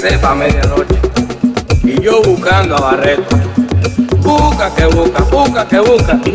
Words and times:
Selva 0.00 0.30
a 0.30 0.34
medianoche. 0.34 0.98
Y 1.84 2.00
yo 2.00 2.22
buscando 2.22 2.76
a 2.76 2.80
Barreto. 2.80 3.36
Busca 4.18 4.74
que 4.74 4.86
busca, 4.86 5.22
busca 5.24 5.68
que 5.68 5.78
busca. 5.80 6.20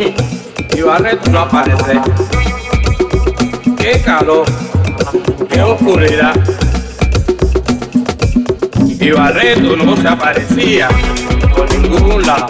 Y 0.76 0.82
Barreto 0.82 1.30
no 1.30 1.40
aparece. 1.40 2.00
Qué 3.78 4.00
calor, 4.04 4.44
qué 5.48 5.62
oscuridad 5.62 6.34
y 9.06 9.10
Barreto 9.12 9.76
no 9.76 9.96
se 9.96 10.08
aparecía 10.08 10.88
por 11.54 11.72
ningún 11.78 12.22
lado. 12.22 12.48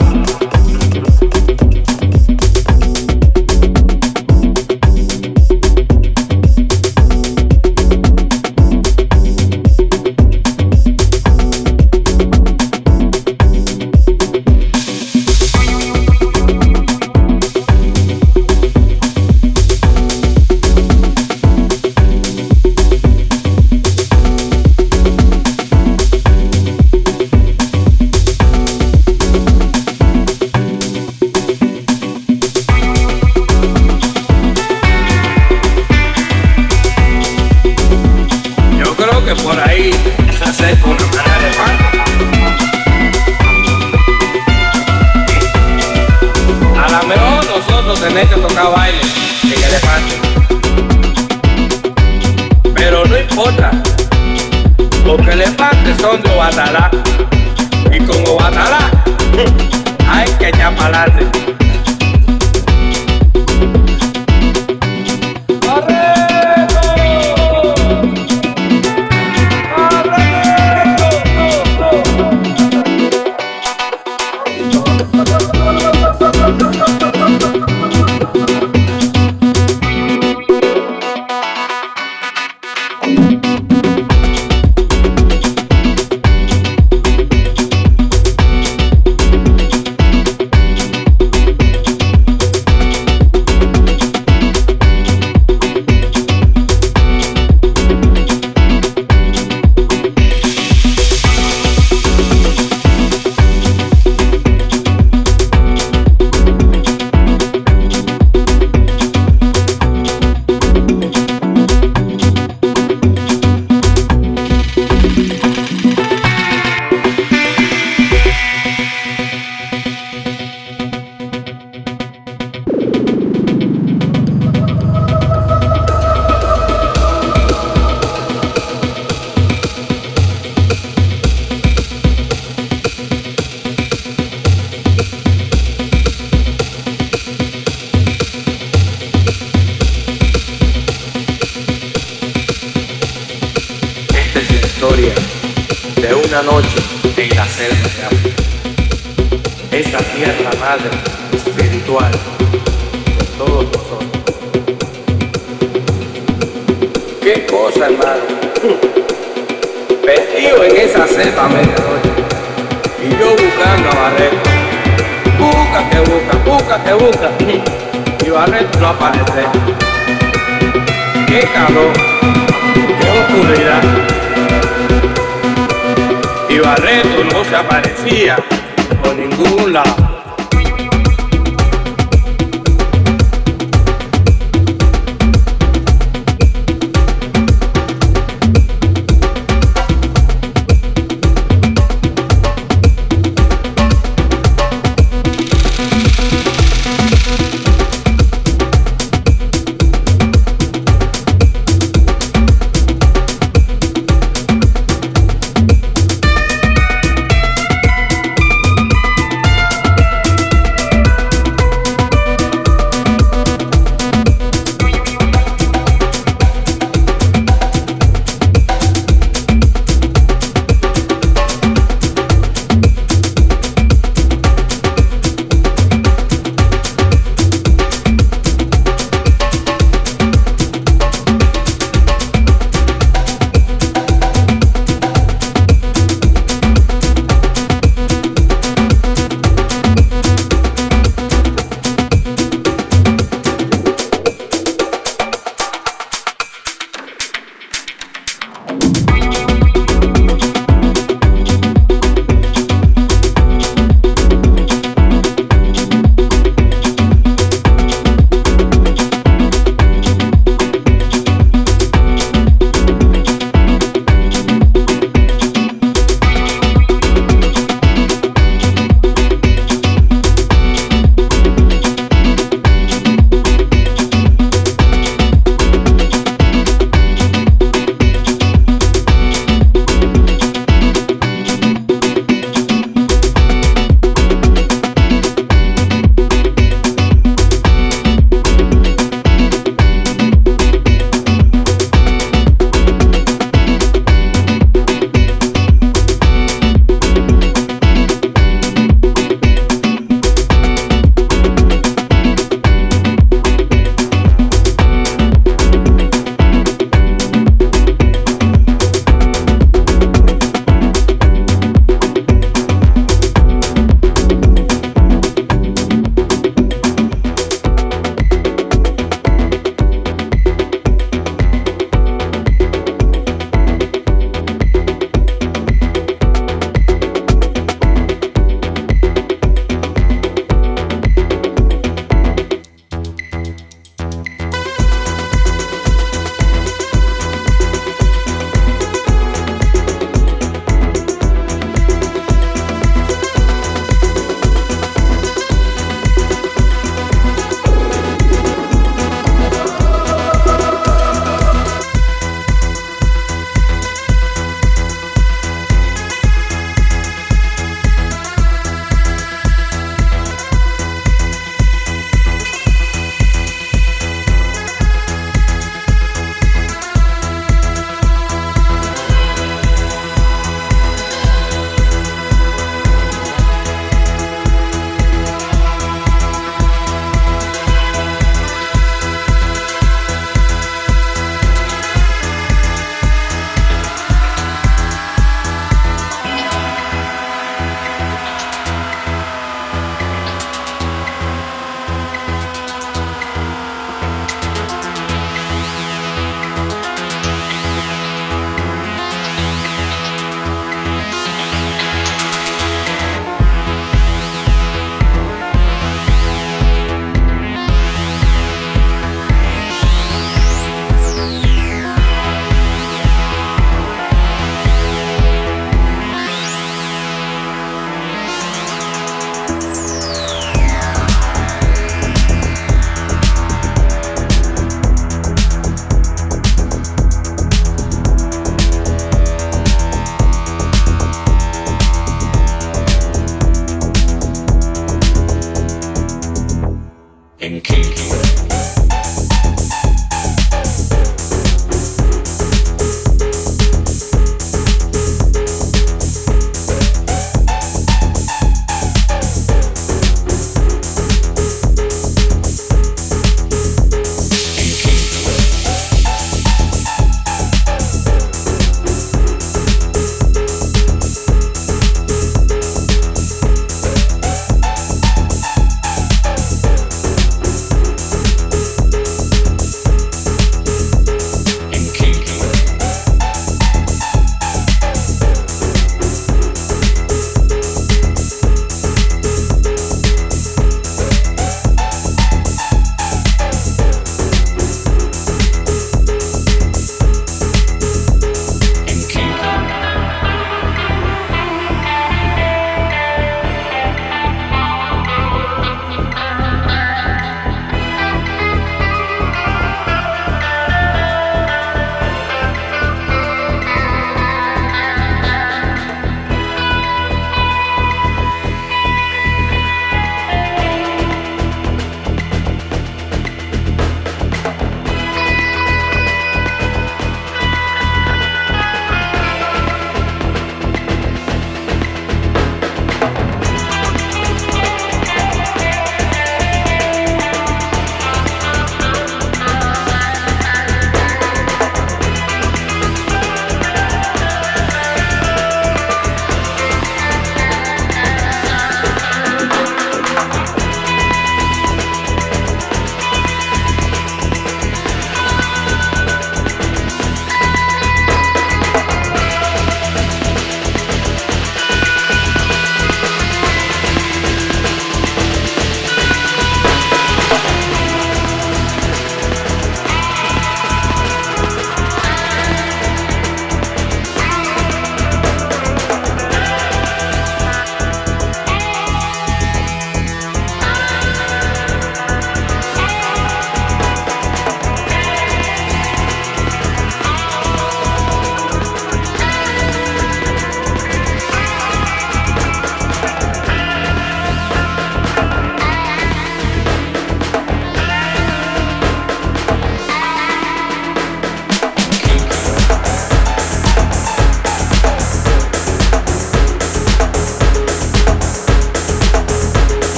son 56.06 56.22
de 56.22 56.30
Guatalá. 56.34 56.95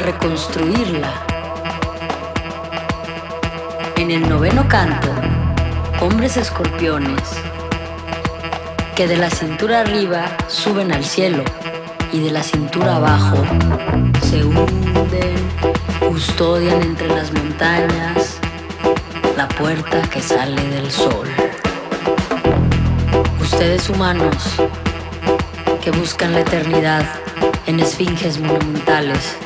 Reconstruirla. 0.00 1.12
En 3.96 4.10
el 4.10 4.28
noveno 4.28 4.66
canto, 4.68 5.08
hombres 6.00 6.36
escorpiones 6.36 7.22
que 8.94 9.06
de 9.06 9.16
la 9.16 9.30
cintura 9.30 9.80
arriba 9.80 10.36
suben 10.48 10.92
al 10.92 11.04
cielo 11.04 11.44
y 12.12 12.20
de 12.20 12.30
la 12.30 12.42
cintura 12.42 12.96
abajo 12.96 13.44
se 14.22 14.44
hunden, 14.44 15.36
custodian 16.08 16.82
entre 16.82 17.08
las 17.08 17.32
montañas 17.32 18.38
la 19.36 19.48
puerta 19.48 20.02
que 20.10 20.20
sale 20.20 20.60
del 20.68 20.90
sol. 20.90 21.28
Ustedes 23.40 23.88
humanos 23.88 24.36
que 25.80 25.90
buscan 25.90 26.32
la 26.32 26.40
eternidad 26.40 27.06
en 27.66 27.80
esfinges 27.80 28.40
monumentales, 28.40 29.36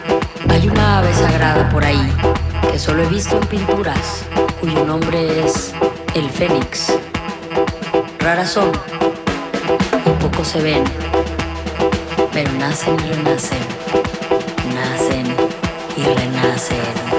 hay 0.52 0.68
una 0.68 0.99
ave 0.99 1.14
sagrada 1.14 1.68
por 1.71 1.82
ahí 1.85 2.12
que 2.71 2.78
solo 2.78 3.02
he 3.02 3.06
visto 3.06 3.38
en 3.38 3.47
pinturas, 3.47 4.25
cuyo 4.61 4.85
nombre 4.85 5.44
es 5.44 5.73
el 6.14 6.28
fénix. 6.28 6.92
Raras 8.18 8.50
son 8.50 8.71
poco 10.21 10.44
se 10.44 10.61
ven, 10.61 10.85
pero 12.32 12.52
nacen 12.52 12.94
y 13.00 13.12
renacen, 13.12 13.59
nacen 14.75 15.26
y 15.97 16.04
renacen. 16.04 17.12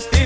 Tili 0.00 0.25